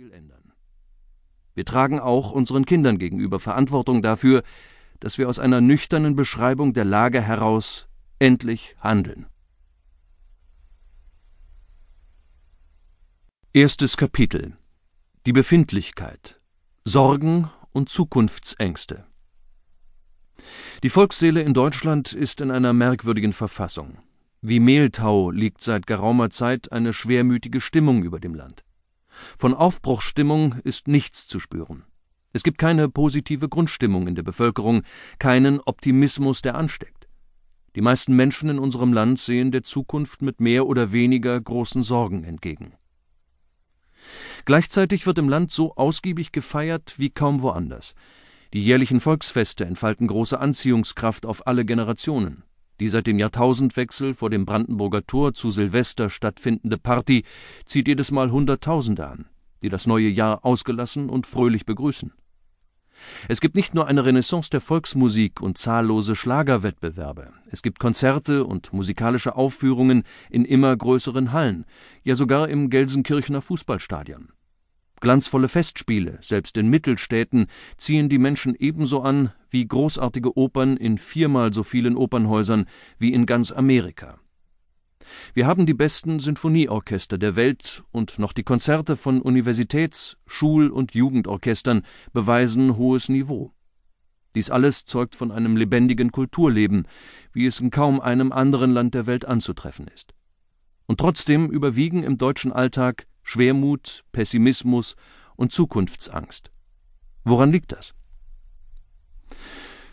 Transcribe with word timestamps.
viel 0.00 0.12
ändern. 0.12 0.54
Wir 1.52 1.66
tragen 1.66 2.00
auch 2.00 2.30
unseren 2.30 2.64
Kindern 2.64 2.98
gegenüber 2.98 3.38
Verantwortung 3.38 4.00
dafür, 4.00 4.42
dass 4.98 5.18
wir 5.18 5.28
aus 5.28 5.38
einer 5.38 5.60
nüchternen 5.60 6.16
Beschreibung 6.16 6.72
der 6.72 6.86
Lage 6.86 7.20
heraus 7.20 7.86
endlich 8.18 8.76
handeln. 8.80 9.26
Erstes 13.52 13.98
Kapitel 13.98 14.56
Die 15.26 15.32
Befindlichkeit 15.32 16.40
Sorgen 16.86 17.50
und 17.72 17.90
Zukunftsängste 17.90 19.04
Die 20.82 20.88
Volksseele 20.88 21.42
in 21.42 21.52
Deutschland 21.52 22.14
ist 22.14 22.40
in 22.40 22.50
einer 22.50 22.72
merkwürdigen 22.72 23.34
Verfassung. 23.34 23.98
Wie 24.40 24.60
Mehltau 24.60 25.30
liegt 25.30 25.60
seit 25.60 25.86
geraumer 25.86 26.30
Zeit 26.30 26.72
eine 26.72 26.94
schwermütige 26.94 27.60
Stimmung 27.60 28.02
über 28.02 28.18
dem 28.18 28.34
Land. 28.34 28.64
Von 29.36 29.54
Aufbruchsstimmung 29.54 30.56
ist 30.64 30.88
nichts 30.88 31.26
zu 31.26 31.40
spüren. 31.40 31.84
Es 32.32 32.42
gibt 32.42 32.58
keine 32.58 32.88
positive 32.88 33.48
Grundstimmung 33.48 34.06
in 34.06 34.14
der 34.14 34.22
Bevölkerung, 34.22 34.82
keinen 35.18 35.60
Optimismus, 35.60 36.42
der 36.42 36.54
ansteckt. 36.54 37.08
Die 37.76 37.80
meisten 37.80 38.14
Menschen 38.14 38.48
in 38.48 38.58
unserem 38.58 38.92
Land 38.92 39.18
sehen 39.18 39.52
der 39.52 39.62
Zukunft 39.62 40.22
mit 40.22 40.40
mehr 40.40 40.66
oder 40.66 40.92
weniger 40.92 41.40
großen 41.40 41.82
Sorgen 41.82 42.24
entgegen. 42.24 42.74
Gleichzeitig 44.44 45.06
wird 45.06 45.18
im 45.18 45.28
Land 45.28 45.52
so 45.52 45.74
ausgiebig 45.76 46.32
gefeiert 46.32 46.94
wie 46.98 47.10
kaum 47.10 47.42
woanders. 47.42 47.94
Die 48.52 48.62
jährlichen 48.62 49.00
Volksfeste 49.00 49.64
entfalten 49.64 50.08
große 50.08 50.38
Anziehungskraft 50.38 51.26
auf 51.26 51.46
alle 51.46 51.64
Generationen. 51.64 52.42
Die 52.80 52.88
seit 52.88 53.06
dem 53.06 53.18
Jahrtausendwechsel 53.18 54.14
vor 54.14 54.30
dem 54.30 54.46
Brandenburger 54.46 55.06
Tor 55.06 55.34
zu 55.34 55.50
Silvester 55.50 56.08
stattfindende 56.08 56.78
Party 56.78 57.24
zieht 57.66 57.88
jedes 57.88 58.10
Mal 58.10 58.30
Hunderttausende 58.30 59.06
an, 59.06 59.26
die 59.62 59.68
das 59.68 59.86
neue 59.86 60.08
Jahr 60.08 60.44
ausgelassen 60.46 61.10
und 61.10 61.26
fröhlich 61.26 61.66
begrüßen. 61.66 62.12
Es 63.28 63.40
gibt 63.40 63.54
nicht 63.54 63.74
nur 63.74 63.86
eine 63.86 64.04
Renaissance 64.04 64.50
der 64.50 64.60
Volksmusik 64.60 65.40
und 65.40 65.58
zahllose 65.58 66.14
Schlagerwettbewerbe, 66.14 67.32
es 67.50 67.62
gibt 67.62 67.78
Konzerte 67.78 68.44
und 68.44 68.72
musikalische 68.72 69.36
Aufführungen 69.36 70.02
in 70.30 70.44
immer 70.44 70.74
größeren 70.74 71.32
Hallen, 71.32 71.66
ja 72.02 72.14
sogar 72.14 72.48
im 72.48 72.70
Gelsenkirchener 72.70 73.42
Fußballstadion. 73.42 74.32
Glanzvolle 75.00 75.48
Festspiele, 75.48 76.18
selbst 76.20 76.56
in 76.58 76.68
Mittelstädten, 76.68 77.46
ziehen 77.78 78.08
die 78.08 78.18
Menschen 78.18 78.54
ebenso 78.54 79.00
an 79.00 79.32
wie 79.48 79.66
großartige 79.66 80.36
Opern 80.36 80.76
in 80.76 80.98
viermal 80.98 81.52
so 81.52 81.62
vielen 81.62 81.96
Opernhäusern 81.96 82.66
wie 82.98 83.12
in 83.12 83.26
ganz 83.26 83.50
Amerika. 83.50 84.18
Wir 85.34 85.46
haben 85.46 85.66
die 85.66 85.74
besten 85.74 86.20
Sinfonieorchester 86.20 87.18
der 87.18 87.34
Welt 87.34 87.82
und 87.90 88.18
noch 88.18 88.32
die 88.32 88.42
Konzerte 88.42 88.96
von 88.96 89.22
Universitäts-, 89.22 90.16
Schul- 90.26 90.70
und 90.70 90.94
Jugendorchestern 90.94 91.82
beweisen 92.12 92.76
hohes 92.76 93.08
Niveau. 93.08 93.52
Dies 94.34 94.50
alles 94.50 94.84
zeugt 94.84 95.16
von 95.16 95.32
einem 95.32 95.56
lebendigen 95.56 96.12
Kulturleben, 96.12 96.86
wie 97.32 97.46
es 97.46 97.58
in 97.58 97.70
kaum 97.70 98.00
einem 98.00 98.32
anderen 98.32 98.70
Land 98.70 98.94
der 98.94 99.06
Welt 99.06 99.24
anzutreffen 99.24 99.88
ist. 99.88 100.14
Und 100.86 101.00
trotzdem 101.00 101.50
überwiegen 101.50 102.02
im 102.02 102.18
deutschen 102.18 102.52
Alltag 102.52 103.06
Schwermut, 103.30 104.02
Pessimismus 104.10 104.96
und 105.36 105.52
Zukunftsangst. 105.52 106.50
Woran 107.22 107.52
liegt 107.52 107.70
das? 107.70 107.94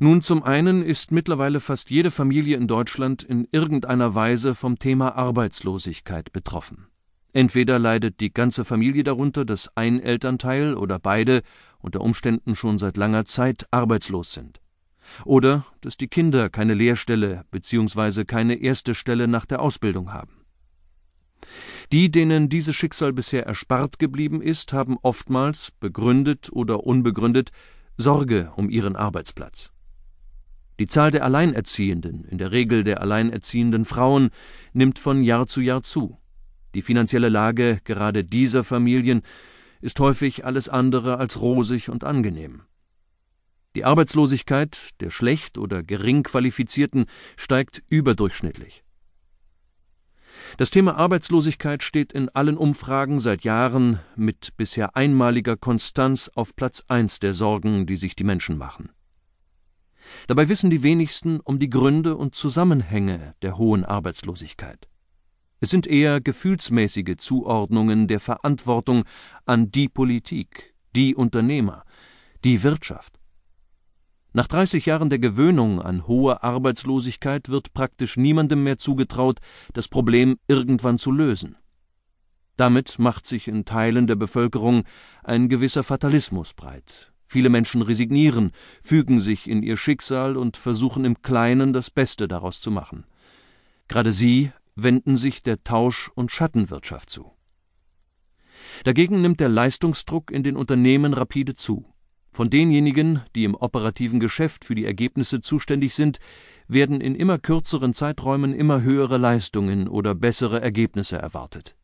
Nun, 0.00 0.20
zum 0.20 0.42
einen 0.42 0.82
ist 0.82 1.12
mittlerweile 1.12 1.60
fast 1.60 1.90
jede 1.90 2.10
Familie 2.10 2.56
in 2.56 2.66
Deutschland 2.66 3.22
in 3.22 3.46
irgendeiner 3.52 4.16
Weise 4.16 4.56
vom 4.56 4.80
Thema 4.80 5.14
Arbeitslosigkeit 5.14 6.32
betroffen. 6.32 6.88
Entweder 7.32 7.78
leidet 7.78 8.18
die 8.18 8.34
ganze 8.34 8.64
Familie 8.64 9.04
darunter, 9.04 9.44
dass 9.44 9.76
ein 9.76 10.00
Elternteil 10.00 10.74
oder 10.74 10.98
beide 10.98 11.42
unter 11.78 12.00
Umständen 12.00 12.56
schon 12.56 12.78
seit 12.78 12.96
langer 12.96 13.26
Zeit 13.26 13.68
arbeitslos 13.70 14.32
sind. 14.32 14.60
Oder 15.24 15.64
dass 15.82 15.96
die 15.96 16.08
Kinder 16.08 16.50
keine 16.50 16.74
Lehrstelle 16.74 17.44
bzw. 17.52 18.24
keine 18.24 18.54
erste 18.56 18.92
Stelle 18.92 19.28
nach 19.28 19.46
der 19.46 19.62
Ausbildung 19.62 20.12
haben. 20.12 20.39
Die, 21.92 22.08
denen 22.10 22.48
dieses 22.48 22.76
Schicksal 22.76 23.12
bisher 23.12 23.46
erspart 23.46 23.98
geblieben 23.98 24.40
ist, 24.42 24.72
haben 24.72 24.96
oftmals, 25.02 25.72
begründet 25.80 26.48
oder 26.52 26.84
unbegründet, 26.84 27.50
Sorge 27.96 28.52
um 28.54 28.70
ihren 28.70 28.94
Arbeitsplatz. 28.94 29.72
Die 30.78 30.86
Zahl 30.86 31.10
der 31.10 31.24
Alleinerziehenden, 31.24 32.24
in 32.24 32.38
der 32.38 32.52
Regel 32.52 32.84
der 32.84 33.00
alleinerziehenden 33.02 33.84
Frauen, 33.84 34.30
nimmt 34.72 34.98
von 34.98 35.22
Jahr 35.22 35.48
zu 35.48 35.60
Jahr 35.60 35.82
zu. 35.82 36.16
Die 36.74 36.82
finanzielle 36.82 37.28
Lage 37.28 37.80
gerade 37.84 38.24
dieser 38.24 38.62
Familien 38.62 39.22
ist 39.80 39.98
häufig 39.98 40.44
alles 40.44 40.68
andere 40.68 41.18
als 41.18 41.40
rosig 41.40 41.90
und 41.90 42.04
angenehm. 42.04 42.62
Die 43.74 43.84
Arbeitslosigkeit 43.84 44.90
der 45.00 45.10
schlecht 45.10 45.58
oder 45.58 45.82
gering 45.82 46.22
Qualifizierten 46.22 47.06
steigt 47.36 47.82
überdurchschnittlich. 47.88 48.84
Das 50.56 50.70
Thema 50.70 50.96
Arbeitslosigkeit 50.96 51.82
steht 51.82 52.12
in 52.12 52.28
allen 52.30 52.56
Umfragen 52.56 53.20
seit 53.20 53.44
Jahren 53.44 54.00
mit 54.16 54.56
bisher 54.56 54.96
einmaliger 54.96 55.56
Konstanz 55.56 56.30
auf 56.34 56.56
Platz 56.56 56.84
eins 56.88 57.18
der 57.18 57.34
Sorgen, 57.34 57.86
die 57.86 57.96
sich 57.96 58.16
die 58.16 58.24
Menschen 58.24 58.58
machen. 58.58 58.90
Dabei 60.26 60.48
wissen 60.48 60.70
die 60.70 60.82
wenigsten 60.82 61.40
um 61.40 61.58
die 61.58 61.70
Gründe 61.70 62.16
und 62.16 62.34
Zusammenhänge 62.34 63.34
der 63.42 63.58
hohen 63.58 63.84
Arbeitslosigkeit. 63.84 64.88
Es 65.60 65.70
sind 65.70 65.86
eher 65.86 66.20
gefühlsmäßige 66.20 67.16
Zuordnungen 67.18 68.08
der 68.08 68.18
Verantwortung 68.18 69.04
an 69.44 69.70
die 69.70 69.88
Politik, 69.88 70.74
die 70.96 71.14
Unternehmer, 71.14 71.84
die 72.44 72.62
Wirtschaft. 72.62 73.19
Nach 74.32 74.46
30 74.46 74.86
Jahren 74.86 75.10
der 75.10 75.18
Gewöhnung 75.18 75.82
an 75.82 76.06
hohe 76.06 76.42
Arbeitslosigkeit 76.42 77.48
wird 77.48 77.72
praktisch 77.72 78.16
niemandem 78.16 78.62
mehr 78.62 78.78
zugetraut, 78.78 79.38
das 79.72 79.88
Problem 79.88 80.38
irgendwann 80.46 80.98
zu 80.98 81.10
lösen. 81.10 81.56
Damit 82.56 82.98
macht 82.98 83.26
sich 83.26 83.48
in 83.48 83.64
Teilen 83.64 84.06
der 84.06 84.16
Bevölkerung 84.16 84.84
ein 85.24 85.48
gewisser 85.48 85.82
Fatalismus 85.82 86.54
breit, 86.54 87.10
Viele 87.32 87.48
Menschen 87.48 87.82
resignieren, 87.82 88.50
fügen 88.82 89.20
sich 89.20 89.48
in 89.48 89.62
ihr 89.62 89.76
Schicksal 89.76 90.36
und 90.36 90.56
versuchen 90.56 91.04
im 91.04 91.22
Kleinen 91.22 91.72
das 91.72 91.88
Beste 91.88 92.26
daraus 92.26 92.60
zu 92.60 92.72
machen. 92.72 93.06
Gerade 93.86 94.12
sie 94.12 94.50
wenden 94.74 95.16
sich 95.16 95.44
der 95.44 95.62
Tausch- 95.62 96.10
und 96.16 96.32
Schattenwirtschaft 96.32 97.08
zu. 97.08 97.30
Dagegen 98.82 99.22
nimmt 99.22 99.38
der 99.38 99.48
Leistungsdruck 99.48 100.32
in 100.32 100.42
den 100.42 100.56
Unternehmen 100.56 101.14
rapide 101.14 101.54
zu. 101.54 101.86
Von 102.32 102.48
denjenigen, 102.48 103.22
die 103.34 103.44
im 103.44 103.54
operativen 103.54 104.20
Geschäft 104.20 104.64
für 104.64 104.74
die 104.74 104.84
Ergebnisse 104.84 105.40
zuständig 105.40 105.94
sind, 105.94 106.20
werden 106.68 107.00
in 107.00 107.16
immer 107.16 107.38
kürzeren 107.38 107.92
Zeiträumen 107.92 108.54
immer 108.54 108.82
höhere 108.82 109.18
Leistungen 109.18 109.88
oder 109.88 110.14
bessere 110.14 110.60
Ergebnisse 110.60 111.18
erwartet. 111.18 111.76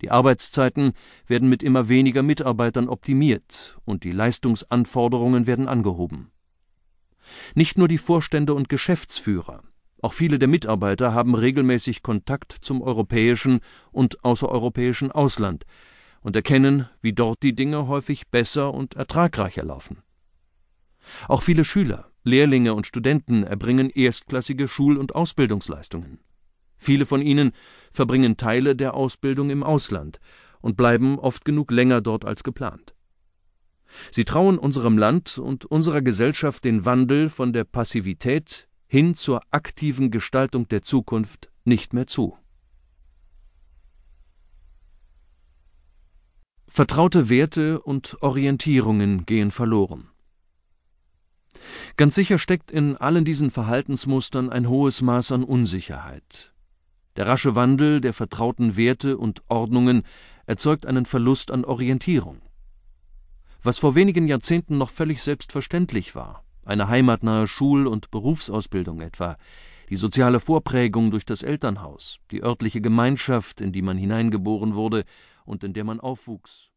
Die 0.00 0.10
Arbeitszeiten 0.10 0.92
werden 1.26 1.48
mit 1.48 1.62
immer 1.62 1.88
weniger 1.88 2.22
Mitarbeitern 2.22 2.88
optimiert 2.88 3.78
und 3.84 4.02
die 4.02 4.12
Leistungsanforderungen 4.12 5.46
werden 5.46 5.68
angehoben. 5.68 6.32
Nicht 7.54 7.78
nur 7.78 7.86
die 7.86 7.98
Vorstände 7.98 8.54
und 8.54 8.68
Geschäftsführer, 8.68 9.62
auch 10.02 10.14
viele 10.14 10.38
der 10.38 10.48
Mitarbeiter 10.48 11.12
haben 11.12 11.34
regelmäßig 11.34 12.02
Kontakt 12.02 12.56
zum 12.62 12.80
europäischen 12.80 13.60
und 13.92 14.24
außereuropäischen 14.24 15.12
Ausland 15.12 15.66
und 16.20 16.36
erkennen, 16.36 16.88
wie 17.00 17.12
dort 17.12 17.42
die 17.42 17.54
Dinge 17.54 17.88
häufig 17.88 18.28
besser 18.28 18.72
und 18.74 18.94
ertragreicher 18.94 19.64
laufen. 19.64 20.02
Auch 21.28 21.42
viele 21.42 21.64
Schüler, 21.64 22.10
Lehrlinge 22.24 22.74
und 22.74 22.86
Studenten 22.86 23.42
erbringen 23.42 23.90
erstklassige 23.90 24.68
Schul- 24.68 24.98
und 24.98 25.14
Ausbildungsleistungen. 25.14 26.20
Viele 26.76 27.06
von 27.06 27.22
ihnen 27.22 27.52
verbringen 27.90 28.36
Teile 28.36 28.76
der 28.76 28.94
Ausbildung 28.94 29.50
im 29.50 29.62
Ausland 29.62 30.20
und 30.60 30.76
bleiben 30.76 31.18
oft 31.18 31.44
genug 31.44 31.70
länger 31.70 32.00
dort 32.00 32.24
als 32.24 32.42
geplant. 32.42 32.94
Sie 34.10 34.24
trauen 34.24 34.58
unserem 34.58 34.98
Land 34.98 35.38
und 35.38 35.64
unserer 35.64 36.00
Gesellschaft 36.00 36.64
den 36.64 36.84
Wandel 36.84 37.28
von 37.28 37.52
der 37.52 37.64
Passivität 37.64 38.68
hin 38.86 39.14
zur 39.14 39.42
aktiven 39.50 40.10
Gestaltung 40.10 40.68
der 40.68 40.82
Zukunft 40.82 41.50
nicht 41.64 41.92
mehr 41.92 42.06
zu. 42.06 42.36
Vertraute 46.72 47.28
Werte 47.28 47.80
und 47.80 48.16
Orientierungen 48.22 49.26
gehen 49.26 49.50
verloren. 49.50 50.06
Ganz 51.96 52.14
sicher 52.14 52.38
steckt 52.38 52.70
in 52.70 52.96
allen 52.96 53.24
diesen 53.24 53.50
Verhaltensmustern 53.50 54.50
ein 54.50 54.68
hohes 54.68 55.02
Maß 55.02 55.32
an 55.32 55.42
Unsicherheit, 55.42 56.54
der 57.16 57.26
rasche 57.26 57.56
Wandel 57.56 58.00
der 58.00 58.12
vertrauten 58.12 58.76
Werte 58.76 59.18
und 59.18 59.42
Ordnungen 59.48 60.04
erzeugt 60.46 60.86
einen 60.86 61.06
Verlust 61.06 61.50
an 61.50 61.64
Orientierung. 61.64 62.40
Was 63.64 63.78
vor 63.78 63.96
wenigen 63.96 64.28
Jahrzehnten 64.28 64.78
noch 64.78 64.90
völlig 64.90 65.24
selbstverständlich 65.24 66.14
war, 66.14 66.44
eine 66.64 66.86
heimatnahe 66.86 67.48
Schul- 67.48 67.88
und 67.88 68.12
Berufsausbildung 68.12 69.00
etwa, 69.00 69.38
die 69.88 69.96
soziale 69.96 70.38
Vorprägung 70.38 71.10
durch 71.10 71.26
das 71.26 71.42
Elternhaus, 71.42 72.20
die 72.30 72.44
örtliche 72.44 72.80
Gemeinschaft, 72.80 73.60
in 73.60 73.72
die 73.72 73.82
man 73.82 73.98
hineingeboren 73.98 74.76
wurde 74.76 75.04
und 75.44 75.64
in 75.64 75.72
der 75.72 75.84
man 75.84 76.00
aufwuchs, 76.00 76.70